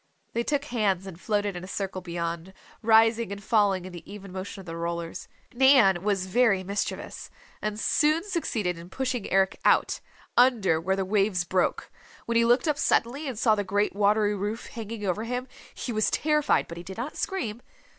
They 0.33 0.41
took 0.41 0.65
hands 0.65 1.05
and 1.05 1.21
floated 1.21 1.55
in 1.55 1.63
a 1.63 1.67
circle 1.67 2.01
beyond, 2.01 2.53
rising 2.81 3.31
and 3.31 3.43
falling 3.43 3.85
in 3.85 3.93
the 3.93 4.11
even 4.11 4.31
motion 4.31 4.59
of 4.59 4.65
the 4.65 4.75
rollers. 4.75 5.27
Nan 5.53 6.01
was 6.01 6.25
very 6.25 6.63
mischievous, 6.63 7.29
and 7.61 7.79
soon 7.79 8.23
succeeded 8.23 8.79
in 8.79 8.89
pushing 8.89 9.29
Eric 9.31 9.59
out, 9.63 9.99
under 10.35 10.81
where 10.81 10.95
the 10.95 11.05
waves 11.05 11.43
broke. 11.43 11.91
When 12.25 12.35
he 12.35 12.45
looked 12.45 12.67
up 12.67 12.79
suddenly 12.79 13.27
and 13.27 13.37
saw 13.37 13.53
the 13.53 13.63
great 13.63 13.95
watery 13.95 14.33
roof 14.35 14.65
hanging 14.69 15.05
over 15.05 15.23
him, 15.23 15.47
he 15.75 15.91
was 15.93 16.09
terrified 16.09 16.67
but 16.67 16.77
he 16.77 16.83
did 16.83 16.97
not 16.97 17.15
scream. 17.15 17.61